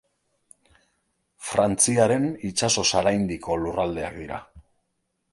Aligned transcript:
Frantziaren 1.49 2.25
itsasoz 2.49 2.85
haraindiko 3.01 3.57
lurraldeak 3.65 4.17
dira. 4.23 4.41